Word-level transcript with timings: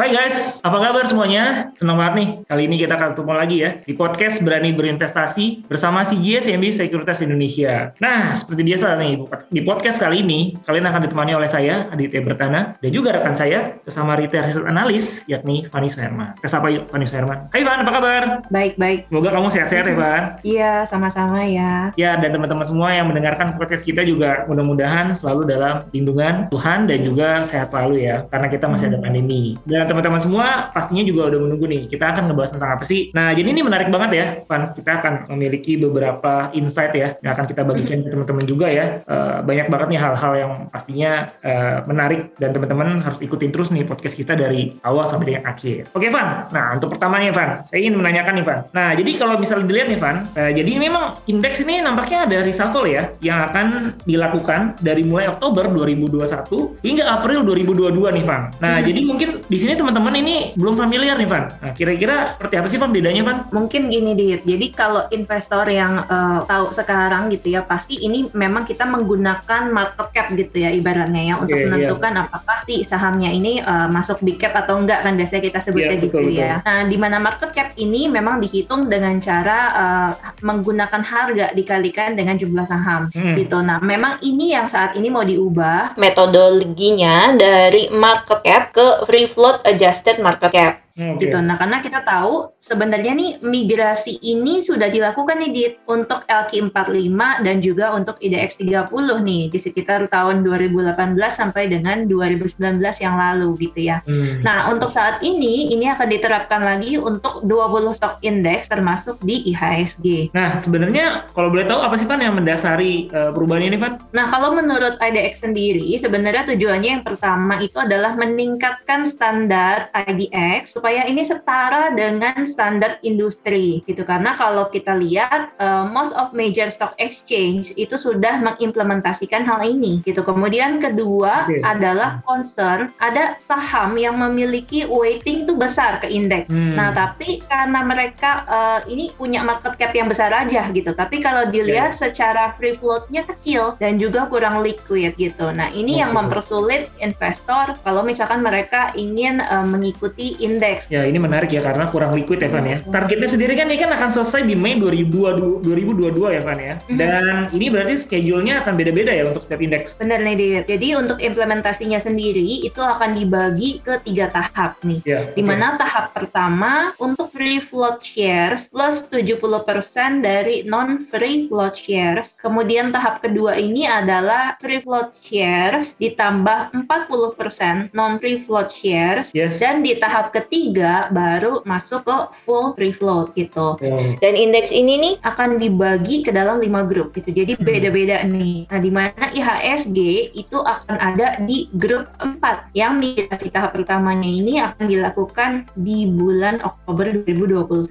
Hai 0.00 0.16
guys, 0.16 0.64
apa 0.64 0.80
kabar 0.80 1.04
semuanya? 1.04 1.76
Senang 1.76 2.00
banget 2.00 2.14
nih, 2.16 2.28
kali 2.48 2.62
ini 2.64 2.80
kita 2.80 2.96
akan 2.96 3.12
ketemu 3.12 3.32
lagi 3.36 3.56
ya 3.60 3.70
di 3.84 3.92
podcast 3.92 4.40
Berani 4.40 4.72
Berinvestasi 4.72 5.68
bersama 5.68 6.08
CGS 6.08 6.48
CMB 6.48 6.72
Sekuritas 6.72 7.20
Indonesia. 7.20 7.92
Nah, 8.00 8.32
seperti 8.32 8.64
biasa 8.64 8.96
nih, 8.96 9.20
di 9.52 9.60
podcast 9.60 10.00
kali 10.00 10.24
ini 10.24 10.56
kalian 10.64 10.88
akan 10.88 11.04
ditemani 11.04 11.36
oleh 11.36 11.52
saya, 11.52 11.84
Aditya 11.92 12.24
Bertana, 12.24 12.80
dan 12.80 12.90
juga 12.96 13.12
rekan 13.12 13.36
saya 13.36 13.76
bersama 13.84 14.16
retail 14.16 14.48
research 14.48 14.64
analis, 14.64 15.20
yakni 15.28 15.68
Fanny 15.68 15.92
Suherman. 15.92 16.32
Kita 16.40 16.48
sapa 16.48 16.72
yuk, 16.72 16.88
Fanny 16.88 17.04
Suherman. 17.04 17.52
Hai 17.52 17.60
Van, 17.60 17.84
apa 17.84 17.92
kabar? 17.92 18.22
Baik, 18.48 18.80
baik. 18.80 19.12
Semoga 19.12 19.36
kamu 19.36 19.52
sehat-sehat 19.52 19.84
ya, 19.84 19.96
Van. 20.00 20.22
Iya, 20.40 20.72
sama-sama 20.88 21.44
ya. 21.44 21.92
Ya, 22.00 22.16
dan 22.16 22.32
teman-teman 22.32 22.64
semua 22.64 22.88
yang 22.96 23.04
mendengarkan 23.04 23.52
podcast 23.52 23.84
kita 23.84 24.00
juga 24.08 24.48
mudah-mudahan 24.48 25.12
selalu 25.12 25.44
dalam 25.44 25.84
lindungan 25.92 26.48
Tuhan 26.48 26.88
dan 26.88 27.04
juga 27.04 27.44
sehat 27.44 27.68
selalu 27.68 28.08
ya, 28.08 28.24
karena 28.32 28.48
kita 28.48 28.64
masih 28.64 28.88
ada 28.88 28.96
pandemi. 28.96 29.60
Dan 29.68 29.89
teman-teman 29.90 30.22
semua 30.22 30.70
pastinya 30.70 31.02
juga 31.02 31.34
udah 31.34 31.40
menunggu 31.42 31.66
nih. 31.66 31.82
Kita 31.90 32.14
akan 32.14 32.30
ngebahas 32.30 32.54
tentang 32.54 32.70
apa 32.78 32.84
sih? 32.86 33.10
Nah, 33.10 33.34
jadi 33.34 33.50
ini 33.50 33.66
menarik 33.66 33.90
banget 33.90 34.10
ya, 34.14 34.26
Pan. 34.46 34.70
Kita 34.70 35.02
akan 35.02 35.34
memiliki 35.34 35.74
beberapa 35.74 36.54
insight 36.54 36.94
ya 36.94 37.18
yang 37.18 37.34
akan 37.34 37.44
kita 37.50 37.66
bagikan 37.66 38.06
ke 38.06 38.08
teman-teman 38.14 38.44
juga 38.46 38.70
ya. 38.70 39.02
Uh, 39.10 39.42
banyak 39.42 39.66
banget 39.66 39.88
nih 39.90 40.00
hal-hal 40.00 40.32
yang 40.38 40.52
pastinya 40.70 41.26
uh, 41.42 41.82
menarik 41.90 42.30
dan 42.38 42.54
teman-teman 42.54 43.02
harus 43.02 43.18
ikutin 43.18 43.50
terus 43.50 43.74
nih 43.74 43.82
podcast 43.82 44.14
kita 44.14 44.38
dari 44.38 44.78
awal 44.86 45.10
sampai 45.10 45.34
dengan 45.34 45.50
akhir. 45.50 45.90
Oke, 45.90 46.06
Van. 46.06 46.46
Nah, 46.54 46.78
untuk 46.78 46.94
pertamanya, 46.94 47.34
Van, 47.34 47.50
saya 47.66 47.82
ingin 47.82 47.98
menanyakan 47.98 48.38
nih, 48.38 48.46
Van. 48.46 48.60
Nah, 48.70 48.94
jadi 48.94 49.10
kalau 49.18 49.34
misalnya 49.42 49.66
dilihat 49.66 49.88
nih, 49.90 49.98
Van, 49.98 50.16
uh, 50.38 50.52
jadi 50.54 50.70
memang 50.78 51.18
indeks 51.26 51.66
ini 51.66 51.82
nampaknya 51.82 52.30
ada 52.30 52.36
reshuffle 52.46 52.86
ya 52.86 53.10
yang 53.24 53.42
akan 53.50 53.98
dilakukan 54.06 54.78
dari 54.78 55.02
mulai 55.02 55.26
Oktober 55.26 55.66
2021 55.66 56.78
hingga 56.86 57.04
April 57.10 57.42
2022 57.42 58.16
nih, 58.20 58.24
Van. 58.28 58.54
Nah, 58.62 58.78
hmm. 58.78 58.86
jadi 58.86 59.00
mungkin 59.02 59.28
di 59.48 59.58
sini 59.58 59.79
teman-teman 59.80 60.14
ini 60.20 60.36
belum 60.60 60.76
familiar 60.76 61.16
nih 61.16 61.28
Van. 61.28 61.44
Nah, 61.48 61.72
kira-kira 61.72 62.36
seperti 62.36 62.54
apa 62.60 62.68
sih 62.68 62.76
Van 62.76 62.92
bedanya 62.92 63.22
Van? 63.24 63.38
Mungkin 63.48 63.88
gini 63.88 64.12
Dit, 64.12 64.44
jadi 64.44 64.66
kalau 64.76 65.08
investor 65.08 65.64
yang 65.72 66.04
uh, 66.04 66.44
tahu 66.44 66.76
sekarang 66.76 67.32
gitu 67.32 67.56
ya, 67.56 67.64
pasti 67.64 67.96
ini 68.04 68.28
memang 68.36 68.68
kita 68.68 68.84
menggunakan 68.84 69.72
market 69.72 70.08
cap 70.12 70.28
gitu 70.36 70.60
ya 70.60 70.70
ibaratnya 70.74 71.22
ya 71.32 71.34
untuk 71.40 71.56
okay, 71.56 71.64
iya. 71.64 71.70
menentukan 71.72 72.12
yeah. 72.12 72.24
apakah 72.28 72.58
si 72.68 72.76
sahamnya 72.84 73.30
ini 73.32 73.64
uh, 73.64 73.88
masuk 73.88 74.20
big 74.20 74.36
cap 74.36 74.52
atau 74.52 74.76
enggak 74.76 75.00
kan 75.00 75.16
biasanya 75.16 75.42
kita 75.48 75.58
sebutnya 75.64 75.96
yeah, 75.96 76.04
gitu 76.04 76.18
betul, 76.20 76.34
ya. 76.36 76.52
Betul. 76.60 76.66
Nah, 76.68 76.80
di 76.84 76.96
mana 77.00 77.16
market 77.16 77.50
cap 77.56 77.68
ini 77.80 78.00
memang 78.12 78.36
dihitung 78.44 78.92
dengan 78.92 79.16
cara 79.22 79.58
uh, 79.72 80.10
menggunakan 80.44 81.02
harga 81.02 81.46
dikalikan 81.56 82.12
dengan 82.18 82.36
jumlah 82.36 82.66
saham 82.68 83.08
hmm. 83.08 83.34
gitu. 83.40 83.64
Nah, 83.64 83.80
memang 83.80 84.20
ini 84.20 84.52
yang 84.52 84.68
saat 84.68 84.92
ini 84.98 85.08
mau 85.08 85.24
diubah 85.24 85.96
metodologinya 85.96 87.32
dari 87.32 87.88
market 87.88 88.42
cap 88.44 88.64
ke 88.74 89.08
free 89.08 89.30
float 89.30 89.59
adjusted 89.64 90.18
market 90.20 90.52
cap 90.52 90.89
okay. 90.94 91.16
gitu. 91.26 91.38
Nah, 91.40 91.56
karena 91.56 91.78
kita 91.80 92.00
tahu 92.02 92.52
sebenarnya 92.58 93.12
nih 93.14 93.30
migrasi 93.40 94.18
ini 94.20 94.60
sudah 94.60 94.90
dilakukan 94.90 95.40
nih 95.40 95.50
di 95.50 95.64
untuk 95.88 96.24
LQ45 96.26 97.18
dan 97.44 97.56
juga 97.62 97.92
untuk 97.94 98.16
IDX 98.18 98.60
30 98.60 98.90
nih 99.24 99.42
di 99.50 99.58
sekitar 99.58 100.10
tahun 100.10 100.42
2018 100.44 100.96
sampai 101.30 101.70
dengan 101.70 102.04
2019 102.08 102.80
yang 103.00 103.14
lalu 103.16 103.70
gitu 103.70 103.80
ya. 103.90 104.02
Hmm. 104.04 104.42
Nah, 104.42 104.70
untuk 104.72 104.90
saat 104.92 105.22
ini 105.22 105.72
ini 105.72 105.86
akan 105.90 106.08
diterapkan 106.08 106.60
lagi 106.62 106.96
untuk 106.98 107.44
20 107.44 107.96
stock 107.96 108.18
index 108.20 108.68
termasuk 108.68 109.20
di 109.22 109.52
IHSG. 109.54 110.34
Nah, 110.34 110.58
sebenarnya 110.58 111.30
kalau 111.32 111.52
boleh 111.52 111.66
tahu 111.66 111.80
apa 111.80 111.94
sih 111.96 112.06
Pan 112.10 112.20
yang 112.20 112.34
mendasari 112.34 113.06
uh, 113.14 113.30
perubahan 113.30 113.70
ini 113.70 113.78
Pan? 113.78 114.00
Nah, 114.10 114.26
kalau 114.28 114.54
menurut 114.56 114.98
IDX 114.98 115.46
sendiri 115.46 115.94
sebenarnya 115.96 116.48
tujuannya 116.54 116.90
yang 117.00 117.04
pertama 117.04 117.60
itu 117.62 117.76
adalah 117.78 118.16
meningkatkan 118.16 119.06
standar 119.06 119.92
IDX 119.94 120.79
supaya 120.80 121.04
ini 121.04 121.20
setara 121.20 121.92
dengan 121.92 122.48
standar 122.48 122.96
industri 123.04 123.84
gitu 123.84 124.00
karena 124.00 124.32
kalau 124.32 124.72
kita 124.72 124.96
lihat 124.96 125.52
uh, 125.60 125.84
most 125.84 126.16
of 126.16 126.32
major 126.32 126.72
stock 126.72 126.96
exchange 126.96 127.76
itu 127.76 128.00
sudah 128.00 128.40
mengimplementasikan 128.40 129.44
hal 129.44 129.60
ini 129.60 130.00
gitu 130.08 130.24
kemudian 130.24 130.80
kedua 130.80 131.44
okay. 131.44 131.60
adalah 131.60 132.24
concern 132.24 132.96
ada 132.96 133.36
saham 133.36 133.92
yang 134.00 134.16
memiliki 134.16 134.88
weighting 134.88 135.44
itu 135.44 135.52
besar 135.52 136.00
ke 136.00 136.08
indeks 136.08 136.48
hmm. 136.48 136.72
nah 136.72 136.96
tapi 136.96 137.44
karena 137.44 137.84
mereka 137.84 138.48
uh, 138.48 138.80
ini 138.88 139.12
punya 139.12 139.44
market 139.44 139.76
cap 139.76 139.92
yang 139.92 140.08
besar 140.08 140.32
aja 140.32 140.64
gitu 140.72 140.96
tapi 140.96 141.20
kalau 141.20 141.44
dilihat 141.52 141.92
okay. 141.92 142.08
secara 142.08 142.56
free 142.56 142.80
floatnya 142.80 143.20
kecil 143.28 143.76
dan 143.76 144.00
juga 144.00 144.32
kurang 144.32 144.64
liquid 144.64 145.12
gitu 145.20 145.52
nah 145.52 145.68
ini 145.68 146.00
okay. 146.00 146.08
yang 146.08 146.16
mempersulit 146.16 146.88
investor 147.04 147.76
kalau 147.84 148.00
misalkan 148.00 148.40
mereka 148.40 148.88
ingin 148.96 149.44
uh, 149.44 149.68
mengikuti 149.68 150.40
indeks 150.40 150.69
Ya 150.92 151.02
ini 151.08 151.18
menarik 151.18 151.50
ya 151.50 151.62
karena 151.64 151.90
kurang 151.90 152.14
liquid 152.14 152.38
ya 152.38 152.50
Van 152.52 152.66
ya. 152.66 152.78
Targetnya 152.78 153.28
sendiri 153.28 153.58
kan 153.58 153.66
ini 153.66 153.78
kan 153.80 153.90
akan 153.90 154.08
selesai 154.14 154.46
di 154.46 154.54
Mei 154.54 154.78
2022, 154.78 155.64
2022 155.66 156.36
ya 156.36 156.42
Van 156.46 156.60
ya. 156.60 156.74
Mhm. 156.86 156.98
Dan 157.00 157.34
ini 157.56 157.66
berarti 157.66 157.94
schedule-nya 157.98 158.62
akan 158.62 158.72
beda-beda 158.78 159.10
ya 159.10 159.24
untuk 159.26 159.42
setiap 159.42 159.60
indeks. 159.64 159.98
Benar 159.98 160.22
nih 160.22 160.36
Dit. 160.38 160.64
Jadi 160.70 160.88
untuk 160.94 161.18
implementasinya 161.18 161.98
sendiri 161.98 162.62
itu 162.62 162.78
akan 162.78 163.16
dibagi 163.16 163.82
ke 163.82 163.98
tiga 164.06 164.30
tahap 164.30 164.78
nih. 164.86 165.00
Ya, 165.02 165.20
Di 165.34 165.42
mana 165.42 165.74
okay. 165.74 165.80
tahap 165.82 166.06
pertama 166.14 166.94
untuk 167.00 167.32
free 167.34 167.58
float 167.58 168.04
shares 168.04 168.70
plus 168.70 169.02
70% 169.08 170.22
dari 170.22 170.62
non 170.68 171.02
free 171.08 171.50
float 171.50 171.74
shares. 171.74 172.38
Kemudian 172.38 172.94
tahap 172.94 173.24
kedua 173.24 173.58
ini 173.58 173.88
adalah 173.88 174.54
free 174.60 174.84
float 174.84 175.16
shares 175.24 175.96
ditambah 175.96 176.76
40% 176.76 177.90
non 177.96 178.20
free 178.20 178.38
float 178.44 178.70
shares. 178.70 179.32
Yes. 179.34 179.58
Dan 179.58 179.82
di 179.82 179.96
tahap 179.98 180.30
ketiga 180.30 180.59
ketiga 180.60 181.08
baru 181.08 181.64
masuk 181.64 182.04
ke 182.04 182.16
full 182.44 182.76
free 182.76 182.92
float 182.92 183.32
gitu. 183.32 183.80
Hmm. 183.80 184.20
Dan 184.20 184.36
indeks 184.36 184.68
ini 184.76 185.00
nih 185.00 185.14
akan 185.24 185.56
dibagi 185.56 186.20
ke 186.20 186.28
dalam 186.36 186.60
lima 186.60 186.84
grup 186.84 187.16
gitu. 187.16 187.32
Jadi 187.32 187.56
hmm. 187.56 187.64
beda-beda 187.64 188.20
nih. 188.28 188.68
Nah, 188.68 188.80
di 188.84 188.90
mana 188.92 189.24
IHSG 189.32 189.98
itu 190.36 190.60
akan 190.60 190.96
ada 191.00 191.40
di 191.40 191.72
grup 191.72 192.12
4 192.20 192.76
yang 192.76 193.00
migrasi 193.00 193.48
tahap 193.48 193.72
pertamanya 193.72 194.28
ini 194.28 194.60
akan 194.60 194.84
dilakukan 194.84 195.50
di 195.72 196.04
bulan 196.04 196.60
Oktober 196.60 197.08
2021. 197.24 197.88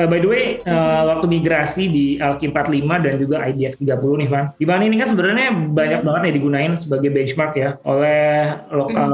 Uh, 0.00 0.08
by 0.08 0.16
the 0.16 0.28
way, 0.32 0.56
uh, 0.64 1.12
waktu 1.12 1.28
migrasi 1.28 1.84
di 1.92 2.06
LQ 2.16 2.48
45 2.48 3.04
dan 3.04 3.14
juga 3.20 3.44
IDX 3.44 3.76
30 3.76 3.92
nih, 4.24 4.28
Van. 4.32 4.44
Di 4.56 4.64
mana 4.64 4.88
ini 4.88 4.96
kan 4.96 5.12
sebenarnya 5.12 5.52
banyak 5.52 6.00
banget 6.00 6.20
nih 6.24 6.34
digunain 6.40 6.72
sebagai 6.80 7.12
benchmark 7.12 7.52
ya 7.60 7.76
oleh 7.84 8.56
lokal 8.72 9.12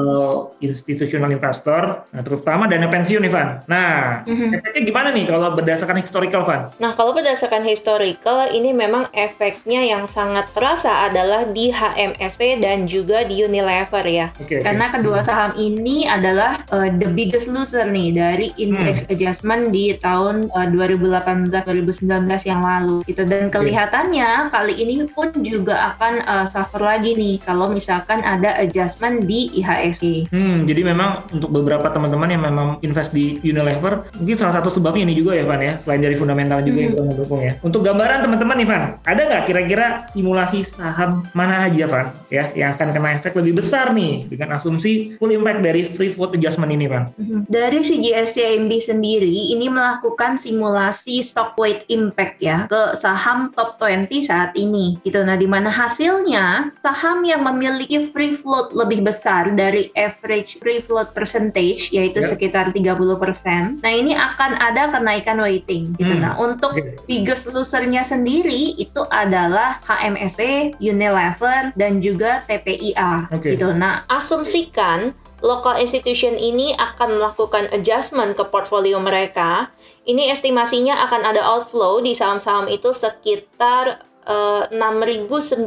hmm. 0.54 0.62
institutional 0.62 1.34
investor, 1.34 2.06
nah, 2.14 2.22
terutama 2.22 2.70
dana 2.70 2.91
pensiun 2.92 3.24
nih 3.24 3.32
Van. 3.32 3.48
Nah, 3.64 4.20
mm-hmm. 4.28 4.50
efeknya 4.60 4.82
gimana 4.84 5.08
nih 5.16 5.24
kalau 5.24 5.48
berdasarkan 5.56 5.96
historical 6.04 6.44
Van? 6.44 6.68
Nah, 6.76 6.92
kalau 6.92 7.16
berdasarkan 7.16 7.64
historical 7.64 8.52
ini 8.52 8.76
memang 8.76 9.08
efeknya 9.16 9.80
yang 9.80 10.04
sangat 10.04 10.52
terasa 10.52 11.08
adalah 11.08 11.48
di 11.48 11.72
HMSP 11.72 12.60
dan 12.60 12.84
juga 12.84 13.24
di 13.24 13.40
Unilever 13.40 14.04
ya. 14.04 14.28
Okay, 14.36 14.60
Karena 14.60 14.92
okay. 14.92 15.00
kedua 15.00 15.24
saham 15.24 15.56
ini 15.56 16.04
adalah 16.04 16.68
uh, 16.68 16.92
the 16.92 17.08
biggest 17.08 17.48
loser 17.48 17.88
nih 17.88 18.12
dari 18.12 18.52
index 18.60 19.08
hmm. 19.08 19.12
adjustment 19.16 19.72
di 19.72 19.96
tahun 19.96 20.52
uh, 20.52 20.68
2018-2019 20.68 22.28
yang 22.44 22.60
lalu 22.60 23.00
gitu 23.06 23.22
dan 23.24 23.48
kelihatannya 23.48 24.50
kali 24.50 24.74
ini 24.76 25.06
pun 25.08 25.30
juga 25.40 25.94
akan 25.94 26.12
uh, 26.26 26.46
suffer 26.50 26.82
lagi 26.82 27.14
nih 27.14 27.38
kalau 27.40 27.70
misalkan 27.70 28.20
ada 28.26 28.58
adjustment 28.58 29.24
di 29.24 29.48
IHSG. 29.62 30.34
Hmm, 30.34 30.66
jadi 30.66 30.82
memang 30.82 31.24
untuk 31.30 31.54
beberapa 31.54 31.88
teman-teman 31.88 32.28
yang 32.28 32.42
memang 32.42 32.68
invest 32.82 33.14
di 33.14 33.38
Unilever 33.40 34.10
mungkin 34.18 34.36
salah 34.36 34.60
satu 34.60 34.68
sebabnya 34.68 35.06
ini 35.06 35.14
juga 35.18 35.38
ya 35.38 35.44
Van 35.46 35.62
ya. 35.62 35.74
Selain 35.82 36.02
dari 36.02 36.14
fundamental 36.18 36.60
juga 36.62 36.82
mm 36.82 36.86
-hmm. 36.86 36.98
yang 36.98 37.08
mendukung 37.14 37.40
ya. 37.40 37.52
Untuk 37.62 37.80
gambaran 37.86 38.18
teman-teman 38.26 38.56
nih 38.58 38.68
Van 38.68 38.82
ada 39.02 39.20
nggak 39.22 39.42
kira-kira 39.46 39.86
simulasi 40.12 40.66
saham 40.66 41.24
mana 41.32 41.70
aja 41.70 41.86
Van 41.86 42.06
ya 42.28 42.50
yang 42.52 42.74
akan 42.74 42.88
kena 42.90 43.08
efek 43.22 43.32
lebih 43.38 43.62
besar 43.62 43.94
nih 43.94 44.26
dengan 44.26 44.58
asumsi 44.58 45.16
full 45.16 45.32
impact 45.32 45.60
dari 45.62 45.88
free 45.94 46.10
float 46.10 46.34
adjustment 46.34 46.74
ini 46.74 46.86
Van? 46.90 47.08
Dari 47.46 47.80
CGSCIMB 47.80 48.72
sendiri 48.82 49.54
ini 49.54 49.70
melakukan 49.70 50.36
simulasi 50.36 51.22
stock 51.22 51.54
weight 51.54 51.86
impact 51.86 52.42
ya 52.42 52.66
ke 52.66 52.98
saham 52.98 53.54
top 53.54 53.78
20 53.78 54.26
saat 54.26 54.52
ini 54.58 54.98
gitu. 55.06 55.22
Nah 55.22 55.38
di 55.38 55.46
mana 55.46 55.70
hasilnya 55.70 56.74
saham 56.80 57.22
yang 57.22 57.46
memiliki 57.46 58.10
free 58.10 58.34
float 58.34 58.74
lebih 58.74 59.06
besar 59.06 59.52
dari 59.54 59.92
average 59.94 60.58
free 60.58 60.82
float 60.82 61.14
percentage 61.14 61.92
yaitu 61.94 62.24
yeah. 62.24 62.30
sekitar 62.32 62.71
sekitar 62.72 62.96
30%. 62.96 63.84
Nah, 63.84 63.92
ini 63.92 64.16
akan 64.16 64.50
ada 64.56 64.88
kenaikan 64.88 65.38
weighting 65.40 65.92
gitu. 66.00 66.16
Hmm. 66.16 66.22
Nah, 66.24 66.32
untuk 66.40 66.72
biggest 67.04 67.52
losernya 67.52 68.00
sendiri 68.02 68.74
itu 68.80 69.04
adalah 69.12 69.78
HMSP, 69.84 70.72
Unilever 70.80 71.76
dan 71.76 72.00
juga 72.00 72.40
TPIA 72.48 73.28
okay. 73.28 73.54
gitu. 73.56 73.76
Nah, 73.76 74.08
asumsikan 74.08 75.12
local 75.42 75.74
institution 75.76 76.38
ini 76.38 76.72
akan 76.78 77.18
melakukan 77.18 77.66
adjustment 77.74 78.38
ke 78.38 78.46
portfolio 78.46 79.02
mereka. 79.02 79.74
Ini 80.06 80.30
estimasinya 80.30 81.02
akan 81.10 81.22
ada 81.26 81.42
outflow 81.42 81.98
di 81.98 82.14
saham-saham 82.14 82.70
itu 82.70 82.94
sekitar 82.94 84.06
uh, 84.30 84.70
eh, 84.70 84.78
6.970 84.78 85.66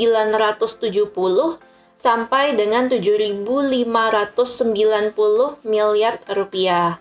sampai 1.96 2.56
dengan 2.56 2.92
7.590 2.92 5.64
miliar 5.64 6.20
rupiah. 6.32 7.00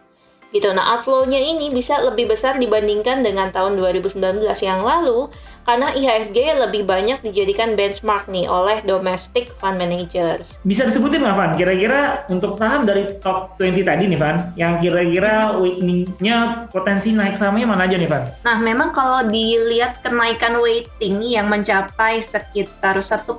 Gitu. 0.54 0.70
Nah, 0.70 0.94
outflow-nya 0.94 1.42
ini 1.42 1.66
bisa 1.74 1.98
lebih 1.98 2.30
besar 2.30 2.62
dibandingkan 2.62 3.26
dengan 3.26 3.50
tahun 3.50 3.74
2019 3.74 4.38
yang 4.62 4.86
lalu 4.86 5.26
karena 5.64 5.92
IHSG 5.96 6.38
lebih 6.68 6.84
banyak 6.84 7.24
dijadikan 7.24 7.74
benchmark 7.74 8.28
nih 8.28 8.46
oleh 8.46 8.84
domestic 8.84 9.50
fund 9.58 9.80
managers. 9.80 10.60
Bisa 10.62 10.84
disebutin 10.84 11.24
nggak 11.24 11.36
Van? 11.36 11.52
Kira-kira 11.56 12.28
untuk 12.28 12.56
saham 12.60 12.84
dari 12.84 13.08
top 13.20 13.56
20 13.58 13.84
tadi 13.84 14.04
nih 14.08 14.20
Van, 14.20 14.36
yang 14.54 14.78
kira-kira 14.78 15.56
weightingnya 15.56 16.68
potensi 16.70 17.16
naik 17.16 17.40
sahamnya 17.40 17.66
mana 17.66 17.88
aja 17.88 17.96
nih 17.96 18.08
Van? 18.08 18.24
Nah 18.44 18.56
memang 18.60 18.92
kalau 18.92 19.24
dilihat 19.26 20.04
kenaikan 20.04 20.60
weighting 20.60 21.24
yang 21.24 21.48
mencapai 21.48 22.20
sekitar 22.20 23.00
1,7 23.00 23.34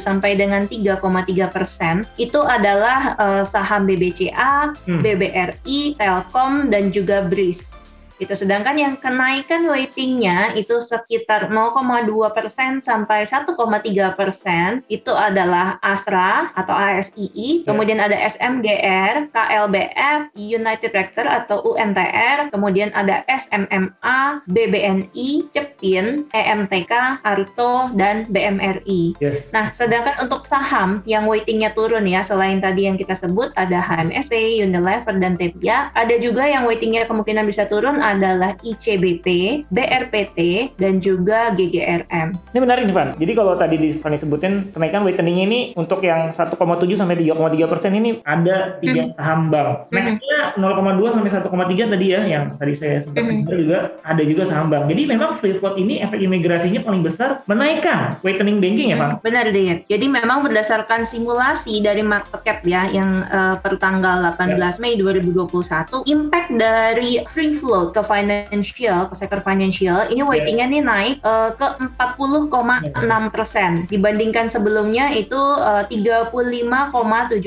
sampai 0.00 0.34
dengan 0.34 0.64
3,3 0.66 1.52
persen, 1.52 2.08
itu 2.16 2.40
adalah 2.40 3.14
uh, 3.20 3.44
saham 3.44 3.84
BBCA, 3.84 4.72
hmm. 4.88 5.00
BBRI, 5.04 6.00
Telkom, 6.00 6.72
dan 6.72 6.88
juga 6.90 7.20
BRIS 7.22 7.81
gitu. 8.22 8.38
Sedangkan 8.38 8.78
yang 8.78 8.94
kenaikan 8.94 9.66
weightingnya 9.66 10.54
itu 10.54 10.78
sekitar 10.78 11.50
0,2 11.50 12.06
persen 12.30 12.78
sampai 12.78 13.26
1,3 13.26 13.58
persen 14.14 14.86
itu 14.86 15.10
adalah 15.10 15.82
Asra 15.82 16.54
atau 16.54 16.70
ASII, 16.70 17.62
yeah. 17.62 17.66
kemudian 17.66 17.98
ada 17.98 18.14
SMGR, 18.14 19.34
KLBF, 19.34 20.30
United 20.38 20.90
Tractor 20.94 21.26
atau 21.26 21.64
UNTR, 21.74 22.52
kemudian 22.54 22.94
ada 22.94 23.26
SMMA, 23.26 24.46
BBNI, 24.46 25.28
Cepin, 25.50 26.30
EMTK, 26.30 27.24
Arto, 27.26 27.90
dan 27.98 28.28
BMRI. 28.30 29.18
Yes. 29.18 29.50
Nah, 29.50 29.74
sedangkan 29.74 30.22
untuk 30.22 30.46
saham 30.46 31.02
yang 31.08 31.26
weightingnya 31.26 31.74
turun 31.74 32.06
ya, 32.06 32.22
selain 32.22 32.62
tadi 32.62 32.86
yang 32.86 32.94
kita 33.00 33.16
sebut 33.16 33.50
ada 33.56 33.80
HMSP, 33.82 34.62
Unilever, 34.62 35.16
dan 35.18 35.34
Tevia, 35.34 35.90
ada 35.96 36.14
juga 36.20 36.44
yang 36.46 36.68
weightingnya 36.68 37.08
kemungkinan 37.08 37.48
bisa 37.48 37.64
turun 37.66 37.98
adalah 38.12 38.52
ICBP, 38.60 39.26
BRPT, 39.72 40.38
dan 40.76 41.00
juga 41.00 41.52
GGRM. 41.56 42.28
Ini 42.52 42.58
menarik 42.60 42.84
nih, 42.88 42.94
Van. 42.94 43.08
Jadi 43.16 43.32
kalau 43.32 43.52
tadi 43.56 43.76
di 43.80 43.88
Fanny 43.96 44.20
sebutin 44.20 44.70
kenaikan 44.70 45.02
weightingnya 45.02 45.44
ini 45.48 45.60
untuk 45.74 46.04
yang 46.04 46.30
1,7 46.30 46.52
sampai 46.92 47.16
3,3 47.16 47.72
persen 47.72 47.92
ini 47.96 48.20
ada 48.22 48.76
tiga 48.78 49.02
hmm. 49.08 49.14
saham 49.16 49.40
bank. 49.48 49.70
Nextnya 49.88 50.38
0,2 50.60 51.14
sampai 51.14 51.30
1,3 51.32 51.92
tadi 51.96 52.06
ya, 52.06 52.20
yang 52.28 52.44
tadi 52.56 52.72
saya 52.76 53.00
sempat 53.00 53.24
hmm. 53.24 53.48
juga 53.48 53.78
ada 54.04 54.22
juga 54.22 54.42
saham 54.44 54.68
bank. 54.68 54.92
Jadi 54.92 55.02
memang 55.08 55.30
free 55.38 55.56
float 55.56 55.80
ini 55.80 56.04
efek 56.04 56.20
imigrasinya 56.20 56.84
paling 56.84 57.00
besar 57.00 57.40
menaikkan 57.48 58.20
weighting 58.20 58.60
banking 58.60 58.92
ya, 58.92 58.96
Van? 59.00 59.18
Benar 59.24 59.48
deh. 59.50 59.82
Jadi 59.88 60.06
memang 60.06 60.44
berdasarkan 60.44 61.08
simulasi 61.08 61.80
dari 61.80 62.04
market 62.04 62.42
cap 62.42 62.60
ya 62.66 62.90
yang 62.90 63.24
uh, 63.30 63.56
per 63.56 63.78
tanggal 63.78 64.34
18 64.34 64.58
ya. 64.58 64.70
Mei 64.82 64.98
2021, 64.98 66.02
impact 66.10 66.50
dari 66.58 67.22
free 67.30 67.54
float 67.54 67.94
ke 67.94 68.01
financial, 68.04 69.08
ke 69.10 69.14
sektor 69.14 69.40
financial, 69.42 70.10
ini 70.10 70.22
weightingnya 70.22 70.66
nih 70.68 70.82
naik 70.82 71.14
uh, 71.22 71.54
ke 71.54 71.66
40,6 71.98 73.34
persen 73.34 73.70
dibandingkan 73.86 74.50
sebelumnya 74.50 75.10
itu 75.14 75.38
uh, 75.38 75.84
35,7 75.86 76.32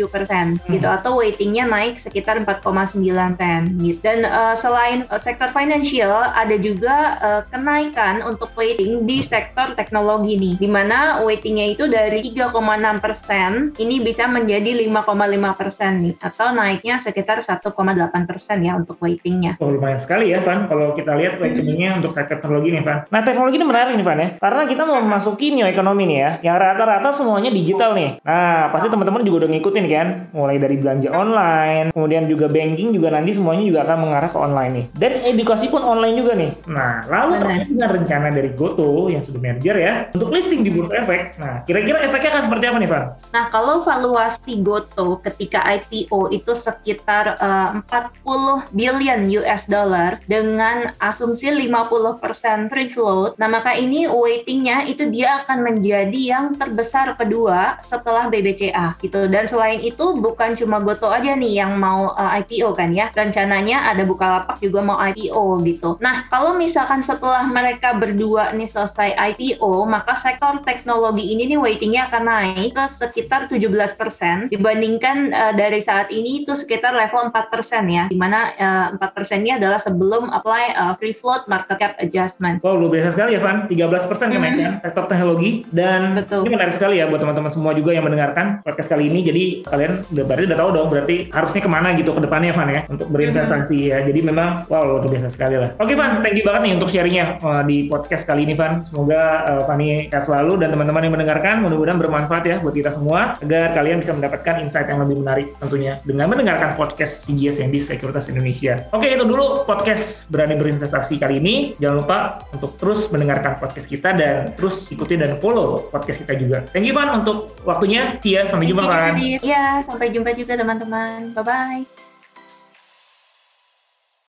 persen 0.08 0.56
hmm. 0.56 0.72
gitu 0.72 0.88
atau 0.88 1.20
weightingnya 1.20 1.66
naik 1.68 2.00
sekitar 2.00 2.40
4,9 2.44 3.02
ten 3.40 3.62
gitu. 3.82 4.00
Dan 4.06 4.28
uh, 4.28 4.54
selain 4.54 5.08
uh, 5.10 5.18
sektor 5.18 5.50
financial 5.50 6.14
ada 6.14 6.56
juga 6.60 6.96
uh, 7.20 7.42
kenaikan 7.50 8.22
untuk 8.22 8.54
weighting 8.54 9.08
di 9.10 9.26
sektor 9.26 9.74
teknologi 9.74 10.38
nih, 10.38 10.56
di 10.62 10.70
mana 10.70 11.26
weightingnya 11.26 11.74
itu 11.74 11.90
dari 11.90 12.22
3,6 12.22 12.54
persen 13.02 13.74
ini 13.82 14.02
bisa 14.04 14.30
menjadi 14.30 14.86
5,5 14.86 15.60
persen 15.60 15.92
nih 16.06 16.16
atau 16.22 16.54
naiknya 16.54 17.02
sekitar 17.02 17.42
1,8 17.42 18.30
persen 18.30 18.58
ya 18.62 18.78
untuk 18.78 19.02
weightingnya. 19.02 19.58
Oh, 19.58 19.74
lumayan 19.74 19.98
sekali 19.98 20.32
ya 20.32 20.45
Van 20.46 20.70
kalau 20.70 20.94
kita 20.94 21.12
lihat 21.18 21.42
rekeningnya 21.42 21.98
untuk 21.98 22.14
sektor 22.14 22.38
teknologi 22.38 22.70
nih 22.70 22.84
Van. 22.86 23.00
Nah 23.10 23.22
teknologi 23.26 23.56
ini 23.58 23.66
menarik 23.66 23.98
nih 23.98 24.06
Van 24.06 24.20
ya 24.22 24.30
karena 24.38 24.62
kita 24.70 24.82
mau 24.86 25.02
memasuki 25.02 25.58
new 25.58 25.66
ekonomi 25.66 26.04
nih 26.06 26.18
ya 26.22 26.30
yang 26.46 26.56
rata-rata 26.62 27.10
semuanya 27.10 27.50
digital 27.50 27.98
nih. 27.98 28.22
Nah 28.22 28.70
pasti 28.70 28.88
teman-teman 28.94 29.26
juga 29.26 29.46
udah 29.46 29.50
ngikutin 29.56 29.86
kan 29.90 30.08
mulai 30.36 30.62
dari 30.62 30.76
belanja 30.78 31.10
online 31.10 31.90
kemudian 31.90 32.30
juga 32.30 32.46
banking 32.46 32.94
juga 32.94 33.10
nanti 33.10 33.34
semuanya 33.34 33.64
juga 33.66 33.80
akan 33.90 33.98
mengarah 33.98 34.30
ke 34.30 34.38
online 34.38 34.72
nih 34.72 34.86
dan 34.94 35.12
edukasi 35.26 35.66
pun 35.74 35.82
online 35.82 36.16
juga 36.20 36.32
nih. 36.38 36.52
Nah 36.70 37.02
lalu 37.10 37.32
terkait 37.42 37.68
dengan 37.72 37.90
rencana 37.90 38.28
dari 38.30 38.50
Goto 38.54 39.10
yang 39.10 39.24
sudah 39.26 39.42
merger 39.42 39.78
ya 39.80 39.94
untuk 40.14 40.30
listing 40.30 40.62
di 40.62 40.70
Bursa 40.70 41.02
Efek. 41.02 41.42
Nah 41.42 41.66
kira-kira 41.66 41.98
efeknya 42.06 42.30
akan 42.38 42.44
seperti 42.46 42.66
apa 42.70 42.78
nih 42.78 42.90
Van? 42.92 43.04
Nah 43.34 43.46
kalau 43.50 43.76
valuasi 43.82 44.54
Goto 44.62 45.18
ketika 45.24 45.66
IPO 45.66 46.20
itu 46.36 46.52
sekitar 46.54 47.40
uh, 47.40 47.82
40 47.90 48.76
billion 48.76 49.20
US 49.42 49.64
dollar 49.66 50.20
dengan 50.26 50.94
asumsi 50.98 51.50
50% 51.50 52.70
free 52.70 52.90
float. 52.90 53.38
Nah, 53.38 53.50
maka 53.50 53.78
ini 53.78 54.10
weightingnya 54.10 54.86
itu 54.90 55.08
dia 55.10 55.46
akan 55.46 55.62
menjadi 55.62 56.22
yang 56.38 56.46
terbesar 56.58 57.14
kedua 57.18 57.78
setelah 57.82 58.28
BBCA 58.28 58.98
gitu. 59.00 59.30
Dan 59.30 59.46
selain 59.46 59.82
itu 59.82 60.18
bukan 60.18 60.58
cuma 60.58 60.82
Goto 60.82 61.10
aja 61.10 61.34
nih 61.38 61.66
yang 61.66 61.78
mau 61.78 62.14
uh, 62.14 62.36
eh, 62.36 62.44
IPO 62.46 62.74
kan 62.74 62.90
ya. 62.92 63.10
Rencananya 63.14 63.94
ada 63.94 64.04
Bukalapak 64.04 64.58
juga 64.60 64.82
mau 64.82 64.98
IPO 64.98 65.62
gitu. 65.66 65.90
Nah, 66.02 66.26
kalau 66.28 66.58
misalkan 66.58 67.06
setelah 67.06 67.46
mereka 67.46 67.94
berdua 67.94 68.52
nih 68.54 68.70
selesai 68.70 69.14
IPO, 69.34 69.86
maka 69.86 70.18
sektor 70.18 70.62
teknologi 70.66 71.34
ini 71.34 71.56
nih 71.56 71.60
weightingnya 71.62 72.10
akan 72.10 72.24
naik 72.26 72.74
ke 72.74 72.86
sekitar 72.90 73.48
17% 73.48 74.50
dibandingkan 74.50 75.18
uh, 75.32 75.54
dari 75.54 75.80
saat 75.80 76.10
ini 76.10 76.44
itu 76.44 76.58
sekitar 76.58 76.98
level 76.98 77.30
4% 77.30 77.54
ya. 77.90 78.04
Di 78.10 78.18
mana 78.18 78.52
uh, 78.58 78.98
4% 78.98 79.42
ini 79.42 79.54
adalah 79.56 79.78
sebelum 79.78 80.15
belum 80.16 80.32
apply 80.32 80.64
uh, 80.80 80.94
free 80.96 81.12
float 81.12 81.44
market 81.52 81.76
cap 81.76 82.00
adjustment. 82.00 82.64
Wow, 82.64 82.80
luar 82.80 82.96
biasa 82.96 83.12
sekali 83.12 83.36
ya 83.36 83.44
Van, 83.44 83.68
13% 83.68 84.08
persen 84.08 84.32
mm 84.32 84.40
-hmm. 84.40 84.72
sektor 84.80 85.04
teknologi 85.12 85.68
dan 85.76 86.16
Betul. 86.16 86.48
ini 86.48 86.56
menarik 86.56 86.80
sekali 86.80 87.04
ya 87.04 87.12
buat 87.12 87.20
teman-teman 87.20 87.52
semua 87.52 87.76
juga 87.76 87.92
yang 87.92 88.08
mendengarkan 88.08 88.64
podcast 88.64 88.88
kali 88.88 89.12
ini. 89.12 89.28
Jadi 89.28 89.44
kalian 89.68 90.08
udah 90.16 90.24
berarti 90.24 90.44
udah 90.48 90.60
tahu 90.64 90.70
dong 90.72 90.88
berarti 90.88 91.16
harusnya 91.36 91.62
ke 91.68 91.70
mana 91.70 91.88
gitu 92.00 92.16
ke 92.16 92.22
depannya 92.24 92.56
Van 92.56 92.70
ya 92.72 92.82
untuk 92.88 93.12
berinvestasi 93.12 93.76
mm 93.76 93.84
-hmm. 93.84 93.92
ya. 93.92 93.98
Jadi 94.08 94.20
memang 94.24 94.50
wow 94.72 94.84
luar 94.88 95.04
biasa 95.04 95.28
sekali 95.36 95.56
lah. 95.60 95.70
Oke 95.84 95.94
Van, 96.00 96.24
thank 96.24 96.40
you 96.40 96.46
banget 96.48 96.62
nih 96.64 96.74
untuk 96.80 96.88
sharingnya 96.88 97.26
uh, 97.44 97.64
di 97.68 97.92
podcast 97.92 98.24
kali 98.24 98.48
ini 98.48 98.56
Van. 98.56 98.88
Semoga 98.88 99.44
uh, 99.52 99.62
Fanny 99.68 100.08
sehat 100.08 100.32
selalu 100.32 100.64
dan 100.64 100.72
teman-teman 100.72 101.04
yang 101.04 101.14
mendengarkan 101.20 101.60
mudah-mudahan 101.60 102.00
bermanfaat 102.00 102.44
ya 102.48 102.56
buat 102.64 102.72
kita 102.72 102.96
semua 102.96 103.36
agar 103.44 103.76
kalian 103.76 104.00
bisa 104.00 104.16
mendapatkan 104.16 104.64
insight 104.64 104.88
yang 104.88 105.04
lebih 105.04 105.20
menarik 105.20 105.52
tentunya 105.60 106.00
dengan 106.08 106.32
mendengarkan 106.32 106.80
podcast 106.80 107.28
CGS 107.28 107.60
yang 107.60 107.70
di 107.76 107.80
Sekuritas 107.84 108.32
Indonesia. 108.32 108.88
Oke 108.96 109.12
itu 109.12 109.26
dulu 109.28 109.66
podcast 110.06 110.30
Berani 110.30 110.54
Berinvestasi 110.62 111.18
kali 111.18 111.42
ini. 111.42 111.56
Jangan 111.82 111.98
lupa 112.06 112.18
untuk 112.54 112.78
terus 112.78 113.10
mendengarkan 113.10 113.58
podcast 113.58 113.90
kita 113.90 114.14
dan 114.14 114.54
terus 114.54 114.86
ikuti 114.94 115.18
dan 115.18 115.42
follow 115.42 115.90
podcast 115.90 116.22
kita 116.22 116.38
juga. 116.38 116.62
Thank 116.70 116.86
you 116.86 116.94
Van 116.94 117.26
untuk 117.26 117.58
waktunya. 117.66 118.22
Tia, 118.22 118.46
sampai 118.46 118.70
jumpa 118.70 118.86
Van. 118.86 119.18
Iya, 119.18 119.82
sampai 119.82 120.14
jumpa 120.14 120.38
juga 120.38 120.54
teman-teman. 120.62 121.34
Bye-bye. 121.34 122.15